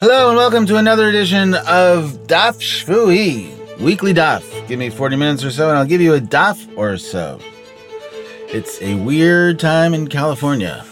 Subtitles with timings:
[0.00, 4.44] Hello and welcome to another edition of Daf Shvui, weekly Daf.
[4.68, 7.40] Give me 40 minutes or so and I'll give you a Daf or so.
[8.46, 10.86] It's a weird time in California.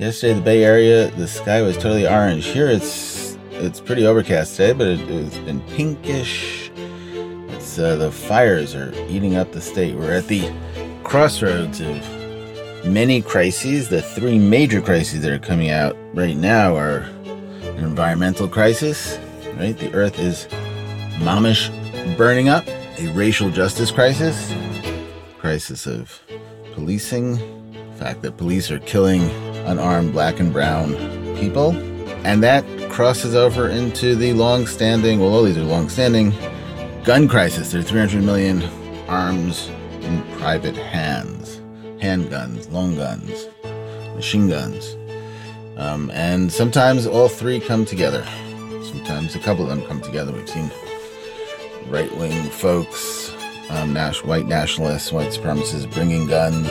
[0.00, 2.46] Yesterday, the Bay Area, the sky was totally orange.
[2.46, 6.72] Here, it's it's pretty overcast today, but it, it's been pinkish.
[6.74, 9.94] It's uh, the fires are eating up the state.
[9.94, 10.52] We're at the
[11.04, 13.90] crossroads of many crises.
[13.90, 17.08] The three major crises that are coming out right now are
[17.80, 19.18] an environmental crisis,
[19.56, 19.76] right?
[19.76, 20.46] The earth is
[21.20, 21.70] momish
[22.16, 22.66] burning up.
[22.98, 24.52] A racial justice crisis,
[25.38, 26.20] crisis of
[26.74, 27.38] policing,
[27.96, 29.22] fact that police are killing
[29.64, 30.92] unarmed black and brown
[31.36, 31.74] people.
[32.26, 36.34] And that crosses over into the long-standing, well, all these are long-standing
[37.04, 37.72] gun crisis.
[37.72, 38.62] There are 300 million
[39.08, 39.70] arms
[40.02, 41.58] in private hands,
[42.02, 43.46] handguns, long guns,
[44.14, 44.96] machine guns.
[45.80, 48.22] Um, and sometimes all three come together.
[48.84, 50.30] Sometimes a couple of them come together.
[50.30, 50.70] We've seen
[51.88, 53.32] right-wing folks,
[53.70, 56.68] um, white nationalists, white supremacists bringing guns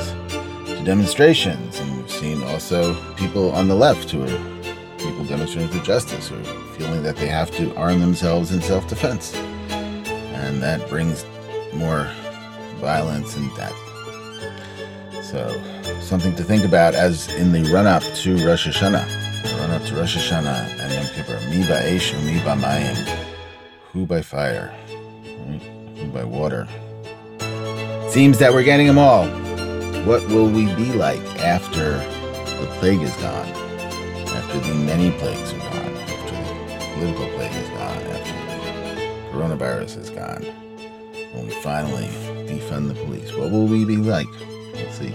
[0.67, 1.79] to demonstrations.
[1.79, 4.59] And we've seen also people on the left who are
[4.99, 8.87] people demonstrating for justice, who are feeling that they have to arm themselves in self
[8.87, 9.33] defense.
[9.73, 11.25] And that brings
[11.73, 12.07] more
[12.79, 13.88] violence and death.
[15.29, 15.61] So,
[16.01, 19.43] something to think about as in the run up to Rosh Hashanah.
[19.43, 21.39] The run up to Rosh Hashanah and Yom Kippur.
[21.51, 22.97] Mi ba'esh mi ba'mayim.
[23.93, 24.75] Who by fire?
[24.87, 25.61] Right?
[25.97, 26.67] Who by water?
[28.09, 29.27] Seems that we're getting them all.
[30.07, 33.49] What will we be like after the plague is gone?
[34.29, 35.95] After the many plagues are gone?
[36.09, 37.97] After the political plague is gone?
[38.17, 38.33] After
[38.95, 40.41] the coronavirus is gone?
[41.35, 42.07] When we finally
[42.47, 44.25] defund the police, what will we be like?
[44.73, 45.13] Let's see.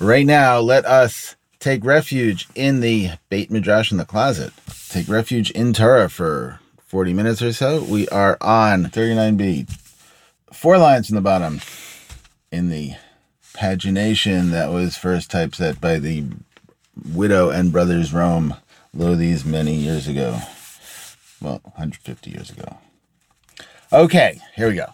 [0.00, 4.52] Right now, let us take refuge in the Beit Midrash in the closet.
[4.88, 7.82] Take refuge in Torah for 40 minutes or so.
[7.82, 9.70] We are on 39b.
[10.52, 11.60] Four lines from the bottom
[12.52, 12.94] in the
[13.54, 16.24] pagination that was first typeset by the
[17.12, 18.56] widow and brothers Romm,
[18.94, 20.38] lo these many years ago.
[21.40, 22.78] Well, 150 years ago.
[23.92, 24.92] Okay, here we go.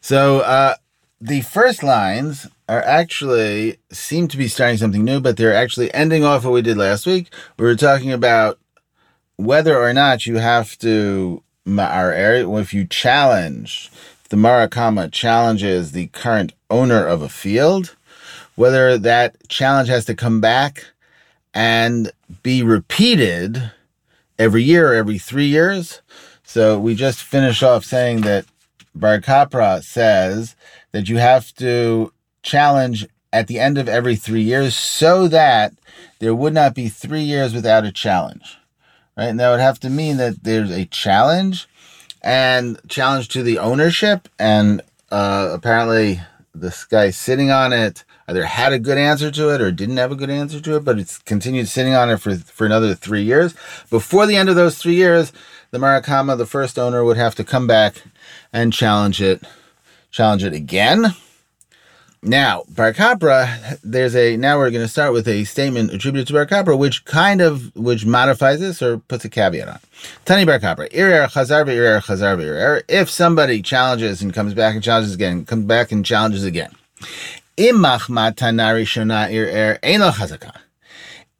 [0.00, 0.74] So uh,
[1.20, 6.24] the first lines are actually seem to be starting something new, but they're actually ending
[6.24, 7.32] off what we did last week.
[7.58, 8.58] We were talking about
[9.36, 11.42] whether or not you have to
[11.78, 13.90] our area if you challenge
[14.28, 17.96] the Marakama challenges the current owner of a field,
[18.54, 20.86] whether that challenge has to come back
[21.54, 22.10] and
[22.42, 23.70] be repeated
[24.38, 26.02] every year or every three years.
[26.42, 28.46] So we just finished off saying that
[28.94, 30.56] Bar Kapra says
[30.92, 32.12] that you have to
[32.46, 35.74] challenge at the end of every three years so that
[36.20, 38.56] there would not be three years without a challenge.
[39.16, 39.26] Right?
[39.26, 41.68] And that would have to mean that there's a challenge
[42.22, 44.28] and challenge to the ownership.
[44.38, 44.80] And
[45.10, 46.20] uh, apparently,
[46.54, 50.12] this guy sitting on it either had a good answer to it or didn't have
[50.12, 53.22] a good answer to it, but it's continued sitting on it for, for another three
[53.22, 53.54] years.
[53.90, 55.32] Before the end of those three years,
[55.72, 58.02] the Marakama, the first owner, would have to come back
[58.52, 59.42] and challenge it,
[60.10, 61.14] challenge it again.
[62.22, 66.32] Now, Bar Kapra, there's a now we're going to start with a statement attributed to
[66.32, 69.78] Bar Kapra, which kind of which modifies this or puts a caveat on.
[70.24, 72.78] Tani Bar Kapra, irer er chazar irer er chazar irer.
[72.78, 72.82] Er.
[72.88, 76.74] If somebody challenges and comes back and challenges again, comes back and challenges again.
[77.56, 80.52] Imach matanari shona irer eno chazaka.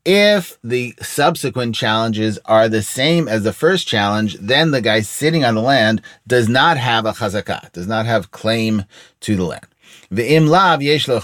[0.05, 5.45] If the subsequent challenges are the same as the first challenge, then the guy sitting
[5.45, 8.85] on the land does not have a chazakah, does not have claim
[9.23, 9.67] to the land.
[10.11, 11.21] Ve'im lav yesh lo.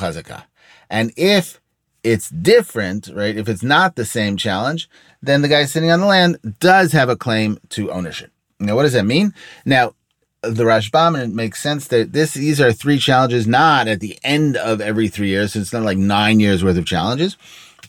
[0.90, 1.60] And if
[2.02, 3.36] it's different, right?
[3.36, 4.88] If it's not the same challenge,
[5.22, 8.32] then the guy sitting on the land does have a claim to ownership.
[8.58, 9.34] Now, what does that mean?
[9.64, 9.94] Now,
[10.42, 14.18] the Rashbam, and it makes sense that this these are three challenges, not at the
[14.24, 15.52] end of every three years.
[15.52, 17.36] So it's not like nine years worth of challenges,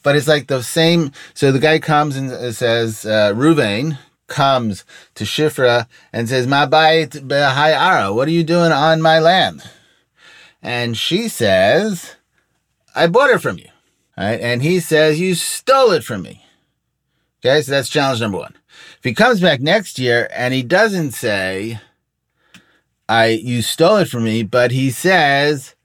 [0.03, 1.11] but it's like the same.
[1.33, 7.23] So the guy comes and says, uh, Ruvain comes to Shifra and says, "My bayit
[8.13, 9.63] what are you doing on my land?"
[10.63, 12.15] And she says,
[12.95, 13.67] I bought it from you.
[14.17, 14.39] Right?
[14.39, 16.45] And he says, You stole it from me.
[17.45, 18.55] Okay, so that's challenge number one.
[18.97, 21.81] If he comes back next year and he doesn't say,
[23.09, 25.75] I you stole it from me, but he says,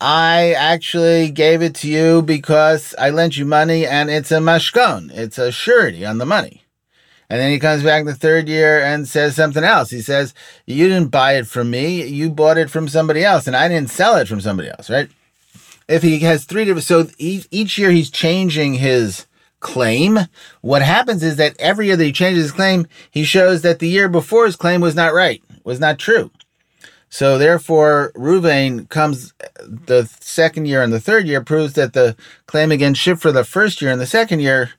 [0.00, 5.10] I actually gave it to you because I lent you money and it's a mashkon.
[5.12, 6.64] It's a surety on the money.
[7.30, 9.90] And then he comes back the third year and says something else.
[9.90, 10.32] He says,
[10.66, 13.90] You didn't buy it from me, you bought it from somebody else, and I didn't
[13.90, 15.10] sell it from somebody else, right?
[15.88, 19.26] If he has three different, so each year he's changing his
[19.60, 20.18] claim.
[20.60, 23.88] What happens is that every year that he changes his claim, he shows that the
[23.88, 26.30] year before his claim was not right, was not true.
[27.10, 29.32] So therefore, Ruvain comes
[29.66, 32.16] the second year and the third year proves that the
[32.46, 34.72] claim against Shifra the first year and the second year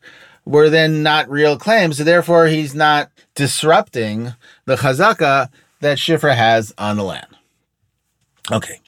[0.49, 1.97] were then not real claims.
[1.99, 4.33] So therefore, he's not disrupting
[4.65, 5.49] the chazaka
[5.79, 7.27] that Shifra has on the land.
[8.51, 8.79] Okay.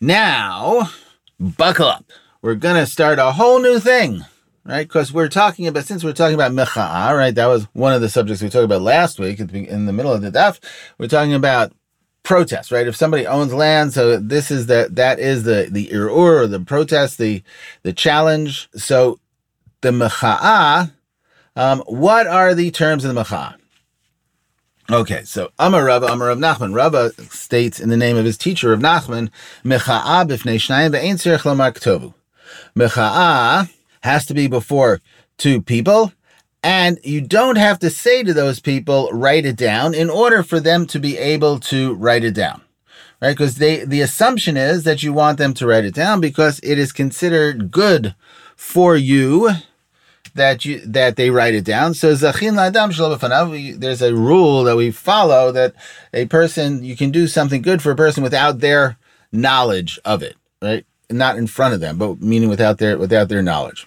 [0.00, 0.88] Now,
[1.38, 2.06] buckle up.
[2.40, 4.24] We're going to start a whole new thing,
[4.64, 4.88] right?
[4.88, 7.34] Because we're talking about, since we're talking about mecha'a, right?
[7.34, 10.22] That was one of the subjects we talked about last week in the middle of
[10.22, 10.60] the daf.
[10.96, 11.74] We're talking about
[12.22, 12.86] protest, right?
[12.86, 17.18] If somebody owns land, so this is the, that is the, the irur the protest,
[17.18, 17.42] the,
[17.82, 18.70] the challenge.
[18.74, 19.18] So
[19.80, 20.92] the mecha'a,
[21.56, 23.56] um, what are the terms of the mecha'a?
[24.90, 26.74] Okay, so Amar Rabba, Amar Rav Nachman.
[26.74, 29.30] Rabba states in the name of his teacher of Nachman,
[29.64, 32.12] Mecha'a b'fnei shnayim ve'ein tzirich lomar ktovu.
[32.76, 35.00] Mecha'a has to be before
[35.38, 36.12] two people,
[36.64, 40.58] and you don't have to say to those people, write it down, in order for
[40.58, 42.60] them to be able to write it down.
[43.22, 43.30] Right?
[43.30, 46.78] Because they the assumption is that you want them to write it down because it
[46.78, 48.16] is considered good
[48.56, 49.50] for you
[50.34, 51.94] that you that they write it down.
[51.94, 52.56] So zachin
[53.78, 55.74] There's a rule that we follow that
[56.12, 58.96] a person you can do something good for a person without their
[59.32, 60.84] knowledge of it, right?
[61.10, 63.86] Not in front of them, but meaning without their without their knowledge.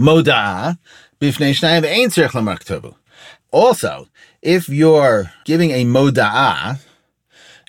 [0.00, 0.78] Moda
[1.20, 2.94] shnayim
[3.50, 4.08] Also,
[4.42, 6.78] if you're giving a moda'ah,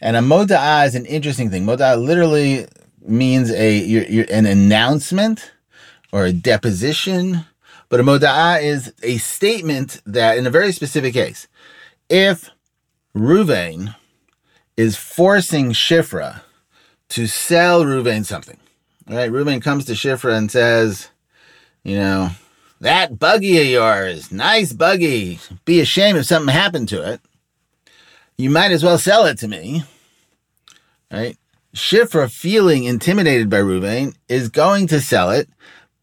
[0.02, 1.66] and a moda'ah is an interesting thing.
[1.66, 2.68] Moda'ah literally
[3.02, 5.52] means a you're, you're, an announcement
[6.12, 7.46] or a deposition
[7.90, 11.48] but a moda'ah is a statement that, in a very specific case,
[12.10, 12.50] if
[13.16, 13.96] Ruvain
[14.78, 16.42] is forcing Shifra
[17.10, 18.58] to sell Ruvain something,
[19.08, 19.32] right?
[19.32, 21.10] Ruvain comes to Shifra and says,
[21.84, 22.30] you know,
[22.80, 25.40] that buggy of yours, nice buggy.
[25.66, 27.22] Be ashamed if something happened to it.
[28.38, 29.84] You might as well sell it to me,
[31.12, 31.38] right?
[31.76, 35.50] Shifra, feeling intimidated by Ruvain, is going to sell it,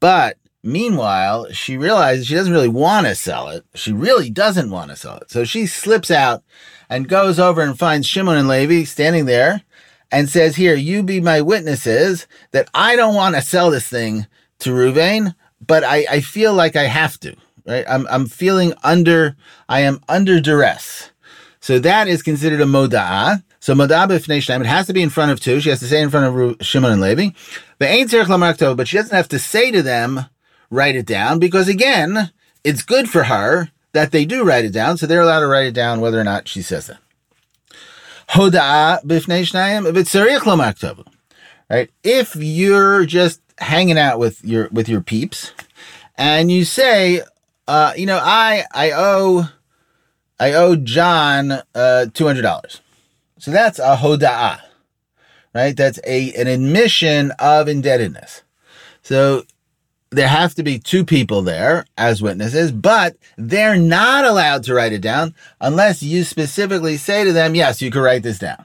[0.00, 0.36] but
[0.66, 3.64] Meanwhile, she realizes she doesn't really want to sell it.
[3.76, 5.30] She really doesn't want to sell it.
[5.30, 6.42] So she slips out
[6.90, 9.62] and goes over and finds Shimon and Levi standing there
[10.10, 14.26] and says, Here, you be my witnesses that I don't want to sell this thing
[14.58, 17.36] to Ruvain, but I, I feel like I have to.
[17.64, 17.84] Right?
[17.88, 19.36] I'm, I'm feeling under,
[19.68, 21.12] I am under duress.
[21.60, 23.44] So that is considered a moda'ah.
[23.60, 25.60] So moda'ah b'fnei it has to be in front of two.
[25.60, 27.30] She has to say in front of Shimon and Levi.
[27.78, 30.26] But she doesn't have to say to them,
[30.70, 32.30] write it down because again,
[32.64, 35.66] it's good for her that they do write it down, so they're allowed to write
[35.66, 36.96] it down whether or not she says it.
[41.70, 41.90] Right?
[42.02, 45.52] If you're just hanging out with your with your peeps
[46.16, 47.22] and you say,
[47.66, 49.48] uh, you know, I I owe
[50.38, 52.80] I owe John uh two hundred dollars.
[53.38, 54.60] So that's a hoda'ah,
[55.54, 55.76] right?
[55.76, 58.42] That's a an admission of indebtedness.
[59.02, 59.44] So
[60.16, 64.94] there have to be two people there as witnesses, but they're not allowed to write
[64.94, 68.64] it down unless you specifically say to them, yes, you can write this down.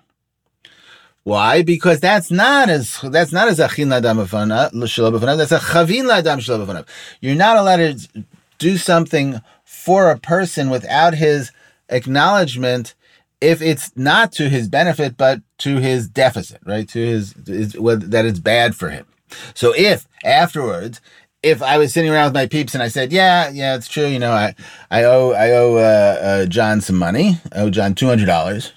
[1.24, 1.62] Why?
[1.62, 6.88] Because that's not as that's not as achin ladam uh, That's a chavin ladam
[7.19, 8.25] You're not allowed to
[8.57, 11.51] do something for a person without his
[11.89, 12.95] acknowledgement
[13.42, 16.88] if it's not to his benefit but to his deficit, right?
[16.89, 19.05] To his, his that it's bad for him.
[19.53, 21.01] So if afterwards
[21.43, 24.05] if I was sitting around with my peeps and I said, "Yeah, yeah, it's true.
[24.05, 24.55] You know, I,
[24.89, 27.38] I owe, I owe uh, uh, John some money.
[27.51, 28.74] I owe John two hundred dollars."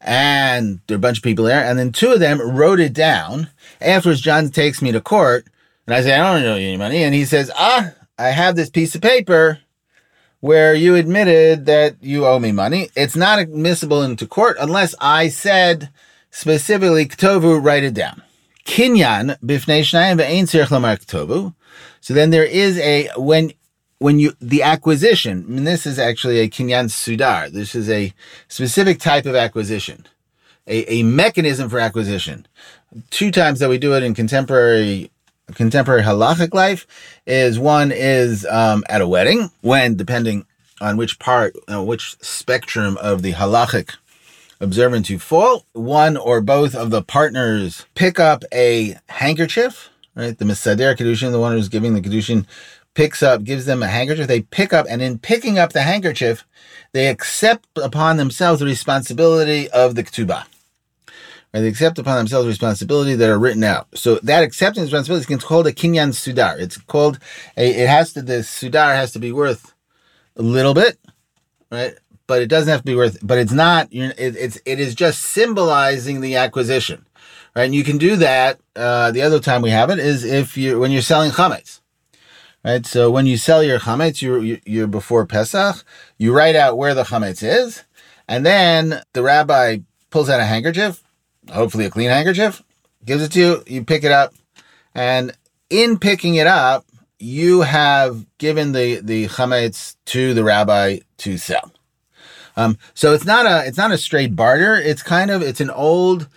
[0.00, 2.92] And there are a bunch of people there, and then two of them wrote it
[2.92, 3.50] down.
[3.80, 5.46] Afterwards, John takes me to court,
[5.86, 8.56] and I say, "I don't owe you any money," and he says, "Ah, I have
[8.56, 9.60] this piece of paper."
[10.40, 12.90] Where you admitted that you owe me money.
[12.96, 15.88] It's not admissible into court unless I said
[16.32, 18.22] specifically, Ktovu, write it down.
[18.64, 21.52] Kinyan bifnei shnayim lamar.
[22.00, 23.52] So then there is a when
[23.98, 25.44] when you the acquisition.
[25.48, 27.50] And this is actually a kinyan sudar.
[27.50, 28.12] This is a
[28.48, 30.06] specific type of acquisition,
[30.66, 32.46] a, a mechanism for acquisition.
[33.10, 35.10] Two times that we do it in contemporary
[35.54, 36.86] contemporary halachic life
[37.26, 40.46] is one is um, at a wedding when depending
[40.80, 43.96] on which part, uh, which spectrum of the halachic
[44.62, 50.38] observant to fall, one or both of the partners pick up a handkerchief, right?
[50.38, 52.46] The Misader Kedushin, the one who's giving the Kedushin,
[52.94, 54.28] picks up, gives them a handkerchief.
[54.28, 56.46] They pick up, and in picking up the handkerchief,
[56.92, 60.44] they accept upon themselves the responsibility of the Ketubah.
[61.52, 61.60] Right?
[61.60, 63.88] They accept upon themselves responsibility that are written out.
[63.94, 66.58] So that acceptance responsibility is called a kinyan sudar.
[66.58, 67.18] It's called
[67.56, 69.74] a, it has to, the sudar has to be worth
[70.36, 70.98] a little bit,
[71.70, 71.94] right?
[72.26, 75.22] But it doesn't have to be worth, but it's not, it, it's, it is just
[75.22, 77.04] symbolizing the acquisition,
[77.54, 77.64] right?
[77.64, 78.60] And you can do that.
[78.76, 81.80] Uh, the other time we have it is if you, when you're selling chametz,
[82.64, 82.86] right?
[82.86, 85.84] So when you sell your chametz, you're, you're before Pesach,
[86.16, 87.82] you write out where the chametz is,
[88.28, 89.78] and then the rabbi
[90.10, 91.02] pulls out a handkerchief,
[91.52, 92.62] hopefully a clean handkerchief,
[93.04, 94.32] gives it to you, you pick it up,
[94.94, 95.32] and
[95.70, 96.86] in picking it up,
[97.18, 101.71] you have given the the chametz to the rabbi to sell.
[102.56, 104.76] Um, so it's not a it's not a straight barter.
[104.76, 106.28] It's kind of it's an old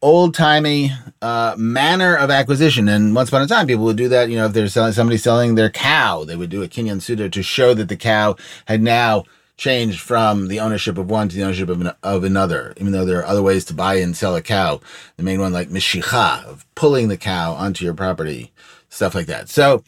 [0.00, 0.92] old timey
[1.22, 2.88] uh, manner of acquisition.
[2.88, 4.30] And once upon a time, people would do that.
[4.30, 7.30] You know, if they're selling somebody selling their cow, they would do a kinyan sudar
[7.32, 9.24] to show that the cow had now
[9.56, 12.72] changed from the ownership of one to the ownership of, an, of another.
[12.76, 14.80] Even though there are other ways to buy and sell a cow,
[15.16, 18.52] the main one like mishicha of pulling the cow onto your property,
[18.88, 19.48] stuff like that.
[19.48, 19.82] So.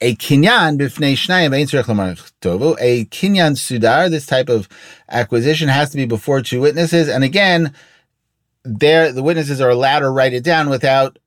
[0.00, 1.52] A kinyan b'fnei shnayim
[2.40, 2.76] tovu.
[2.80, 4.68] A kinyan sudar, this type of
[5.08, 7.08] acquisition has to be before two witnesses.
[7.08, 7.72] And again,
[8.64, 11.18] there the witnesses are allowed to write it down without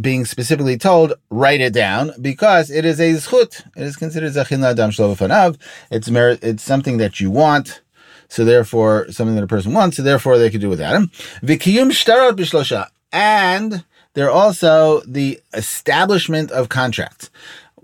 [0.00, 3.66] being specifically told, write it down because it is a zchut.
[3.76, 5.58] It is considered zachin adam shlovafanav.
[5.90, 6.40] It's merit.
[6.42, 7.80] It's something that you want.
[8.28, 9.96] So therefore, something that a person wants.
[9.96, 11.08] So therefore, they could do without him.
[11.42, 12.88] Vikiyum shtarot bishlosha.
[13.12, 17.30] And they're also the establishment of contracts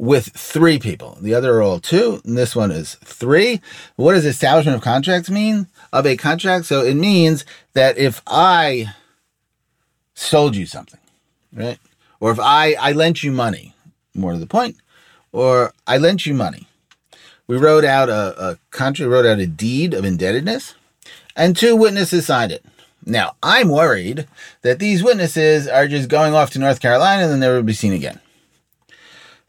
[0.02, 1.16] with three people.
[1.20, 3.60] The other are all two, and this one is three.
[3.94, 5.68] What does establishment of contracts mean?
[5.92, 6.66] Of a contract?
[6.66, 7.44] So it means
[7.74, 8.94] that if I
[10.14, 10.98] sold you something,
[11.52, 11.78] right?
[12.18, 13.76] Or if I, I lent you money,
[14.12, 14.74] more to the point,
[15.30, 16.66] or I lent you money.
[17.46, 20.74] We wrote out a, a contract, wrote out a deed of indebtedness,
[21.36, 22.64] and two witnesses signed it.
[23.06, 24.26] Now, I'm worried
[24.62, 27.92] that these witnesses are just going off to North Carolina and then never be seen
[27.92, 28.18] again.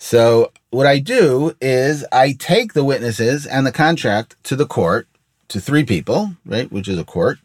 [0.03, 5.07] So what I do is I take the witnesses and the contract to the court,
[5.47, 7.39] to three people, right, which is a court,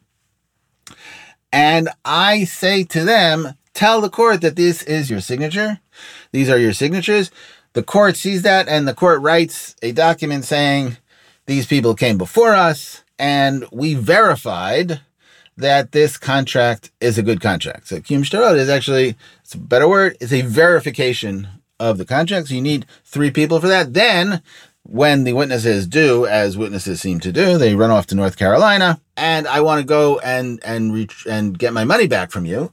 [1.53, 5.79] and I say to them, tell the court that this is your signature.
[6.33, 7.31] These are your signatures.
[7.75, 10.97] The court sees that and the court writes a document saying
[11.47, 15.01] these people came before us and we verified
[15.57, 17.87] that this contract is a good contract.
[17.87, 21.47] So Shtarot is actually, it's a better word, it's a verification
[21.81, 22.49] of the contract.
[22.49, 23.95] So you need three people for that.
[23.95, 24.43] Then,
[24.83, 29.01] when the witnesses do, as witnesses seem to do, they run off to North Carolina,
[29.17, 32.73] and I want to go and and reach and get my money back from you,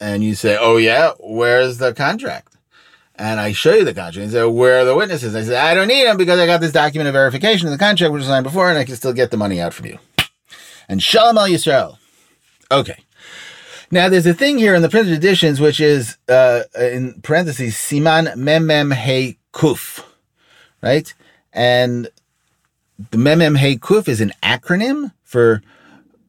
[0.00, 2.54] and you say, "Oh yeah, where's the contract?"
[3.16, 4.24] And I show you the contract.
[4.24, 6.60] And say, "Where are the witnesses?" I say, "I don't need them because I got
[6.60, 9.14] this document of verification of the contract which was signed before, and I can still
[9.14, 9.98] get the money out from you."
[10.88, 11.96] And Shalom al Yisrael.
[12.70, 12.98] Okay.
[13.90, 18.36] Now, there's a thing here in the printed editions, which is uh, in parentheses, Siman
[18.36, 20.04] Mem Mem Hey Kuf,
[20.82, 21.14] right?
[21.54, 22.10] And
[23.10, 25.62] the Mem Mem Hey Kuf is an acronym for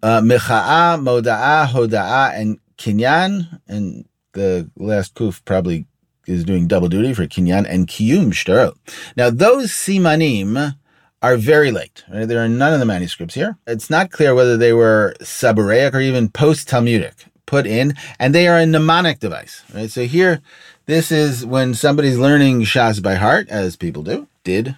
[0.02, 3.60] uh, Moda'a, Hoda'a, and Kinyan.
[3.68, 5.86] And the last Kuf probably
[6.28, 8.78] is doing double duty for Kinyan and Kiyum Shtarot.
[9.18, 10.78] Now, those Simanim
[11.22, 12.06] are very late.
[12.10, 12.26] Right?
[12.26, 13.58] There are none of the manuscripts here.
[13.68, 18.48] It's not clear whether they were Sabaraic or even post Talmudic put in, and they
[18.48, 19.90] are a mnemonic device, right?
[19.90, 20.42] So here,
[20.86, 24.78] this is when somebody's learning Shas by heart, as people do, did.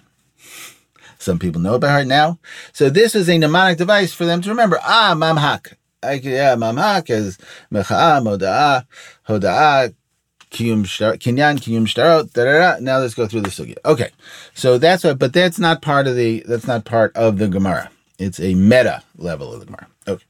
[1.18, 2.38] Some people know it by heart now.
[2.72, 4.78] So this is a mnemonic device for them to remember.
[4.82, 5.74] Ah, mamhak.
[6.02, 7.36] Yeah, mamhak is
[7.70, 8.86] mecha'a, moda'a,
[9.28, 9.94] hoda'a,
[10.50, 10.84] kiyum
[11.18, 12.80] kinyan, kiyum shtarot, da, da, da.
[12.80, 13.76] Now let's go through the sugya.
[13.84, 14.10] Okay.
[14.54, 17.90] So that's what, but that's not part of the, that's not part of the Gemara.
[18.18, 19.86] It's a meta level of the Gemara.
[20.08, 20.24] Okay.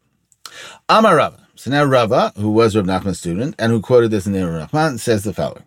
[0.88, 1.38] Amarava.
[1.62, 4.72] So now Rava, who was Rav Nachman's student and who quoted this in the Rav
[4.72, 5.62] Nachman, says the following: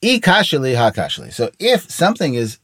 [0.00, 2.60] "I kashali ha kashali." So if something is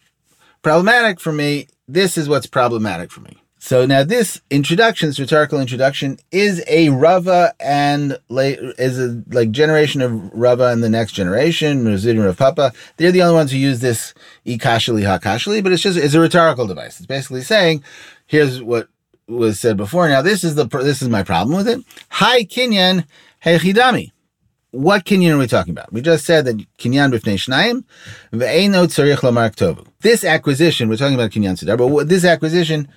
[0.63, 3.43] problematic for me, this is what's problematic for me.
[3.59, 10.01] So now this introduction, this rhetorical introduction, is a Rava and is a like generation
[10.01, 12.73] of Rava and the next generation, and Rav Papa.
[12.99, 14.15] They're the only ones who use this
[14.47, 16.99] ikashali hakashali, but it's just it's a rhetorical device.
[17.01, 17.83] It's basically saying,
[18.29, 18.89] here's what
[19.29, 20.09] was said before.
[20.09, 21.85] Now this is the this is my problem with it.
[22.11, 23.05] Hi kinyan
[23.45, 24.13] hechidami.
[24.71, 25.93] What kinyan are we talking about?
[25.93, 27.85] We just said that kinyan b'fnei shnayim
[28.33, 29.87] ve'eno tzarich lamar tovu.
[30.01, 32.89] This acquisition, we're talking about kinyan sudar, but this acquisition,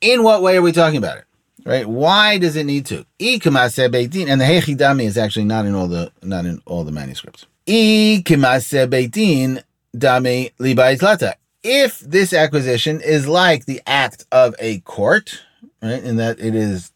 [0.00, 1.24] in what way are we talking about it?
[1.64, 1.86] Right?
[1.86, 2.98] Why does it need to?
[2.98, 3.06] And
[3.40, 7.46] the hechidami is actually not in all the not in all the manuscripts.
[7.66, 9.62] beit din
[9.96, 15.40] dami liba If this acquisition is like the act of a court,
[15.82, 16.02] right?
[16.02, 16.92] In that it is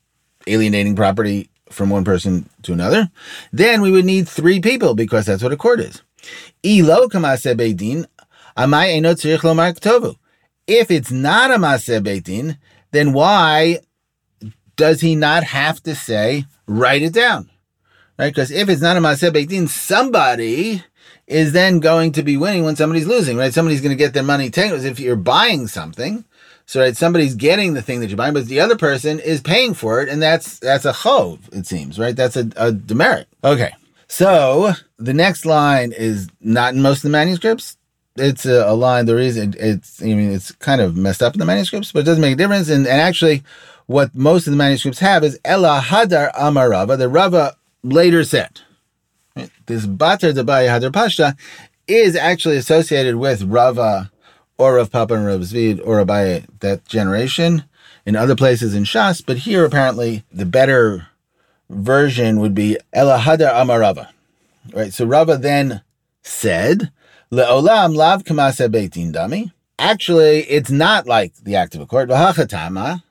[0.46, 3.10] alienating property from one person to another,
[3.52, 6.02] then we would need three people because that's what a court is.
[6.62, 6.90] If
[10.90, 12.56] it's not a maseh
[12.92, 13.80] then why
[14.76, 17.50] does he not have to say write it down?
[18.18, 18.30] Right?
[18.30, 20.82] Because if it's not a maseh somebody
[21.26, 23.36] is then going to be winning when somebody's losing.
[23.36, 23.52] Right?
[23.52, 24.84] Somebody's going to get their money taken.
[24.84, 26.24] If you're buying something,
[26.66, 29.72] so right, somebody's getting the thing that you're buying, but the other person is paying
[29.72, 31.38] for it, and that's that's a chov.
[31.52, 32.14] It seems right.
[32.14, 33.28] That's a, a demerit.
[33.42, 33.72] Okay.
[34.08, 37.76] So the next line is not in most of the manuscripts
[38.18, 39.06] it's a, a line.
[39.06, 42.04] The reason it's, I mean, it's kind of messed up in the manuscripts, but it
[42.04, 42.68] doesn't make a difference.
[42.68, 43.42] And, and actually,
[43.86, 46.98] what most of the manuscripts have is Ella Hadar Amarava.
[46.98, 48.60] The Rava later said
[49.66, 51.36] this Batar Dabaya Hadar Pashta
[51.86, 54.10] is actually associated with Rava
[54.58, 57.64] or of Papa and Rav Zvid or Abaye, that generation
[58.04, 61.08] in other places in Shas, but here apparently the better
[61.68, 64.08] version would be Ella Hadar Amarava.
[64.72, 65.82] Right, so Rava then
[66.22, 66.90] said,
[67.32, 69.52] Le'olam lav kamase beit din dami.
[69.78, 72.08] Actually, it's not like the act of a court.
[72.08, 73.02] V'hachatama.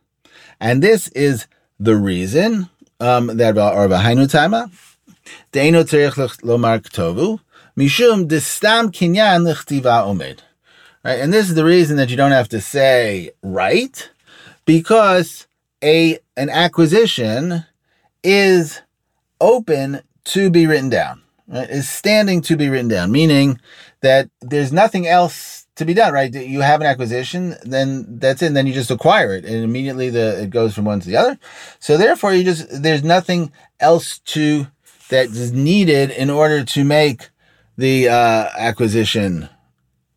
[0.60, 1.48] And this is
[1.80, 4.72] the reason um, that or v'hainu tama.
[5.52, 7.40] Deino tzerich lomar ktovu.
[7.78, 10.40] Mishum distam kinyan l'chtiva omed.
[11.06, 14.10] Right, and this is the reason that you don't have to say right,
[14.66, 15.46] because
[15.84, 17.64] a an acquisition
[18.24, 18.82] is
[19.40, 21.22] open to be written down.
[21.48, 23.60] Right, is standing to be written down, meaning
[24.02, 26.34] that there's nothing else to be done, right?
[26.34, 28.48] You have an acquisition, then that's it.
[28.48, 31.18] And then you just acquire it, and immediately the it goes from one to the
[31.18, 31.38] other.
[31.80, 34.66] So therefore, you just there's nothing else to
[35.10, 37.30] that is needed in order to make
[37.78, 39.50] the uh, acquisition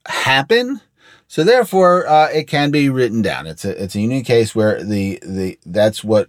[0.09, 0.81] happen.
[1.29, 3.47] So therefore, uh, it can be written down.
[3.47, 6.29] It's a it's a unique case where the the that's what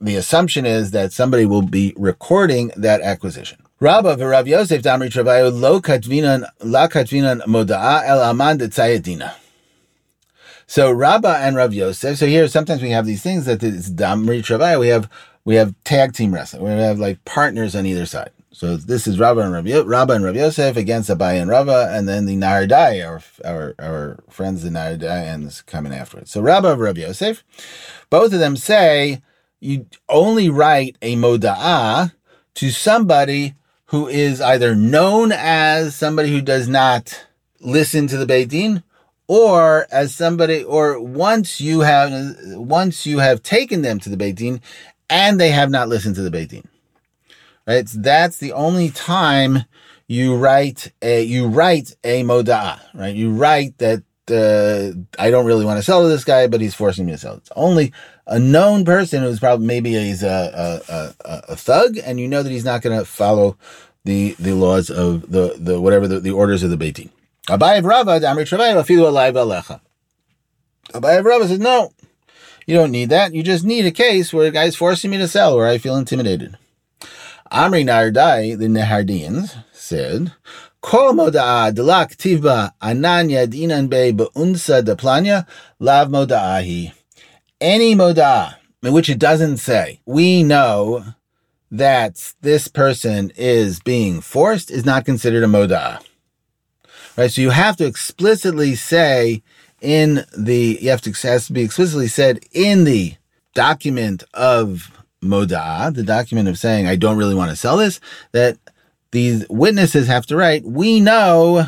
[0.00, 3.62] the assumption is that somebody will be recording that acquisition.
[3.78, 9.34] Rabba v'Rav Yosef Damri Travayu lo katvinan la katvinan moda'a el aman tzayedina.
[10.66, 12.18] So Rabba and Rav Yosef.
[12.18, 14.80] So here sometimes we have these things that it's Damri Travayu.
[14.80, 15.08] We have
[15.44, 16.62] we have tag team wrestling.
[16.62, 18.30] We have like partners on either side.
[18.52, 22.08] So this is Rabba and Yo- Rabba and Rav Yosef against Abai and Rabba, and
[22.08, 26.32] then the Nardai, our our our friends the Nardaians coming afterwards.
[26.32, 27.44] So Rabba and Rav Yosef,
[28.10, 29.22] both of them say
[29.60, 32.12] you only write a moda'ah
[32.54, 33.54] to somebody
[33.86, 37.26] who is either known as somebody who does not
[37.60, 38.82] listen to the Beit Din,
[39.28, 42.10] or as somebody, or once you have
[42.56, 44.60] once you have taken them to the Beit Din,
[45.08, 46.68] and they have not listened to the Beit Din.
[47.66, 47.86] Right?
[47.94, 49.64] That's the only time
[50.06, 52.80] you write a you write a moda.
[52.94, 53.14] Right?
[53.14, 56.74] You write that uh, I don't really want to sell to this guy, but he's
[56.74, 57.34] forcing me to sell.
[57.34, 57.92] It's only
[58.26, 60.94] a known person who's probably maybe he's a a,
[61.28, 63.56] a, a thug, and you know that he's not going to follow
[64.04, 67.10] the the laws of the the whatever the, the orders of the beit din.
[67.48, 69.80] Abayev Rava Amri Travay Afilu Alay Alecha.
[70.92, 71.92] Abayev Rava says no,
[72.66, 73.34] you don't need that.
[73.34, 75.96] You just need a case where a guy's forcing me to sell, where I feel
[75.96, 76.56] intimidated.
[77.50, 80.32] Amri Nardai, the Nehardians, said,
[80.80, 85.46] Kol moda'a delak tivba ananya dinan be be'unsa de planya
[85.78, 86.92] lav moda'ahi
[87.60, 91.04] any moda in which it doesn't say, we know
[91.70, 96.02] that this person is being forced is not considered a moda.
[97.16, 97.30] Right?
[97.30, 99.42] So you have to explicitly say
[99.80, 103.14] in the, you have to, has to be explicitly said in the
[103.54, 104.90] document of
[105.22, 108.00] moda, the document of saying, I don't really want to sell this,
[108.32, 108.58] that
[109.10, 111.66] these witnesses have to write, we know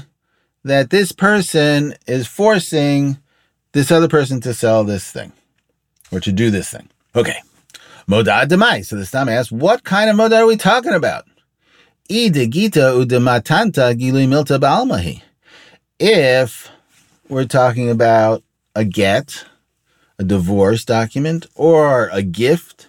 [0.65, 3.19] that this person is forcing
[3.73, 5.33] this other person to sell this thing
[6.11, 6.89] or to do this thing.
[7.17, 7.41] Okay.
[8.09, 8.85] Moda demai.
[8.85, 11.27] So the Stam asks, what kind of moda are we talking about?
[15.99, 16.71] If
[17.29, 18.43] we're talking about
[18.75, 19.45] a get,
[20.19, 22.89] a divorce document, or a gift,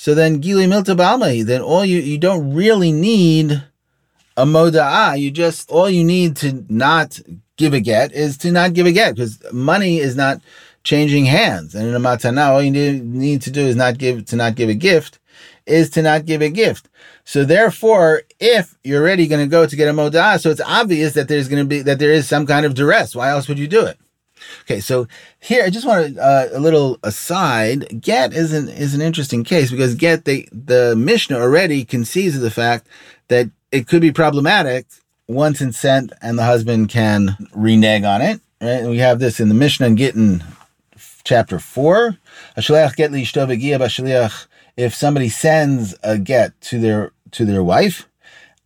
[0.00, 3.62] so then gilui milta balmahi, then all you, you don't really need
[4.34, 5.20] a moda'ah.
[5.20, 7.20] You just, all you need to not
[7.58, 10.40] give a get is to not give a get because money is not
[10.84, 11.74] changing hands.
[11.74, 14.70] And in a matana, all you need to do is not give to not give
[14.70, 15.18] a gift,
[15.66, 16.88] is to not give a gift.
[17.24, 21.12] So therefore, if you're already going to go to get a modah, so it's obvious
[21.12, 23.14] that there's going to be that there is some kind of duress.
[23.14, 23.98] Why else would you do it?
[24.62, 25.06] Okay, so
[25.38, 28.00] here I just want uh, a little aside.
[28.00, 32.42] Get is an is an interesting case because get the the Mishnah already concedes of
[32.42, 32.86] the fact
[33.28, 34.86] that it could be problematic
[35.28, 38.40] once it's sent and the husband can renege on it.
[38.60, 38.80] Right?
[38.80, 40.42] And we have this in the Mishnah and Gittin
[41.24, 42.16] chapter 4.
[44.76, 48.08] If somebody sends a get to their to their wife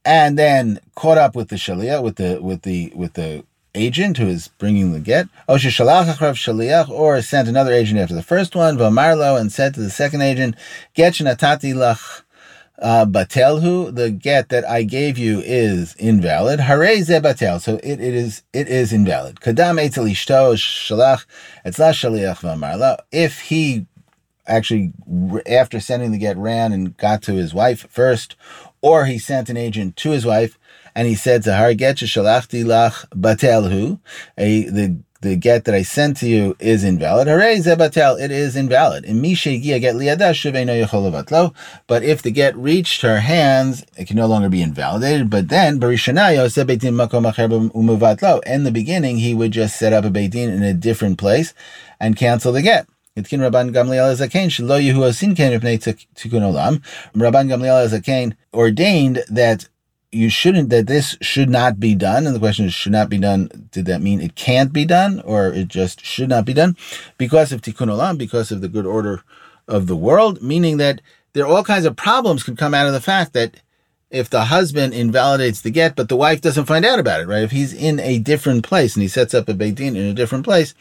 [0.04, 4.26] and then caught up with the shaliach, with the with the with the agent who
[4.26, 9.74] is bringing the get, or sent another agent after the first one, Vamarlo, and said
[9.74, 10.54] to the second agent,
[10.94, 12.22] Get natati lach
[12.78, 16.60] uh, batelhu, the get that I gave you is invalid.
[16.60, 19.36] Hare ze batel, so it, it is it is invalid.
[19.40, 21.24] Kadam etzel ishto shalach
[21.64, 22.98] etzla shaliach v'amarla.
[23.12, 23.86] If he
[24.46, 24.92] actually
[25.46, 28.36] after sending the get ran and got to his wife first,
[28.82, 30.58] or he sent an agent to his wife
[30.94, 33.98] and he said to her, "Get shalachti lach batelhu,"
[34.38, 37.26] a the the get that I sent to you is invalid.
[37.26, 39.04] Hooray, zebatel, it is invalid.
[41.86, 45.30] But if the get reached her hands, it can no longer be invalidated.
[45.30, 45.80] But then, in
[48.64, 51.54] the beginning, he would just set up a beit din in a different place
[51.98, 52.86] and cancel the get.
[53.16, 55.52] Rabban Gamliel Zakein Shelo Yehu Osin Ken.
[55.58, 56.80] Rabban
[57.14, 59.68] Gamliel Zakein ordained that
[60.14, 63.18] you shouldn't that this should not be done and the question is should not be
[63.18, 66.76] done did that mean it can't be done or it just should not be done?
[67.18, 69.22] Because of tikkun olam because of the good order
[69.66, 71.00] of the world meaning that
[71.32, 73.56] there are all kinds of problems can come out of the fact that
[74.10, 77.42] if the husband invalidates the get but the wife doesn't find out about it right?
[77.42, 80.14] If he's in a different place and he sets up a beit din in a
[80.14, 80.74] different place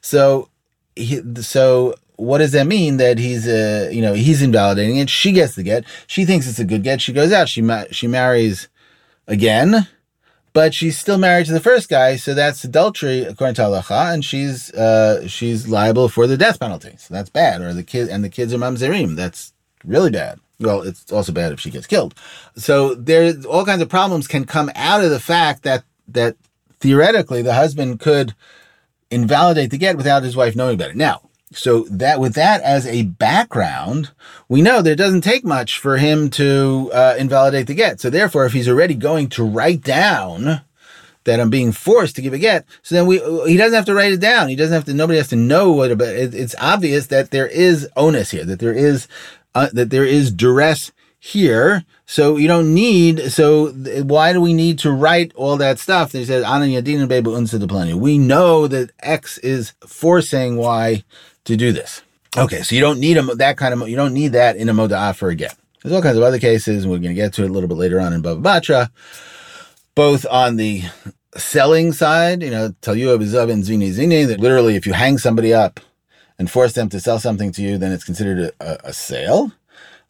[0.00, 0.48] so
[0.96, 5.08] he, so what does that mean that he's uh, you know he's invalidating it?
[5.08, 5.84] She gets the get.
[6.08, 7.00] She thinks it's a good get.
[7.00, 7.48] She goes out.
[7.48, 8.68] She ma- she marries
[9.28, 9.86] again,
[10.52, 14.24] but she's still married to the first guy, so that's adultery according to halacha, and
[14.24, 16.96] she's uh, she's liable for the death penalty.
[16.98, 17.60] So that's bad.
[17.60, 19.14] Or the kid and the kids are mamzerim.
[19.14, 19.52] That's
[19.84, 20.40] really bad.
[20.58, 22.14] Well, it's also bad if she gets killed.
[22.56, 26.36] So there's all kinds of problems can come out of the fact that that
[26.80, 28.34] theoretically the husband could
[29.10, 30.96] invalidate the get without his wife knowing about it.
[30.96, 34.10] Now, so that with that as a background,
[34.48, 38.00] we know that it doesn't take much for him to uh, invalidate the get.
[38.00, 40.62] So therefore, if he's already going to write down
[41.24, 43.94] that I'm being forced to give a get, so then we he doesn't have to
[43.94, 44.48] write it down.
[44.48, 44.94] He doesn't have to.
[44.94, 45.96] Nobody has to know what.
[45.96, 48.44] But it, it's obvious that there is onus here.
[48.44, 49.08] That there is
[49.54, 51.84] uh, that there is duress here.
[52.06, 53.32] So you don't need.
[53.32, 56.12] So why do we need to write all that stuff?
[56.12, 56.44] They said
[57.96, 61.04] We know that X is forcing Y
[61.48, 62.02] to do this.
[62.36, 64.74] Okay, so you don't need a, that kind of, you don't need that in a
[64.74, 65.56] moda'ah for a get.
[65.82, 67.68] There's all kinds of other cases, and we're going to get to it a little
[67.68, 68.90] bit later on in Bava Batra,
[69.94, 70.84] both on the
[71.36, 75.80] selling side, you know, tell you zini zini, that literally if you hang somebody up
[76.38, 79.52] and force them to sell something to you, then it's considered a, a sale.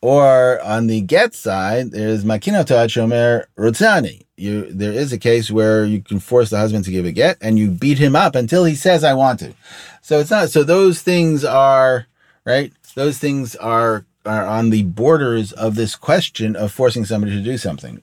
[0.00, 4.24] Or on the get side, there's makino shomer rutzani.
[4.38, 7.38] You, there is a case where you can force the husband to give a get
[7.40, 9.54] and you beat him up until he says, I want to.
[10.00, 12.06] So it's not, so those things are,
[12.44, 12.72] right?
[12.94, 17.58] Those things are, are on the borders of this question of forcing somebody to do
[17.58, 18.02] something.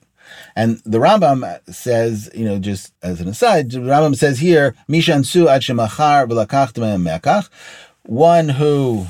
[0.54, 5.46] And the Rambam says, you know, just as an aside, the Rambam says here, Mishansu
[5.46, 7.48] ad shemachar mekach,
[8.04, 9.06] one who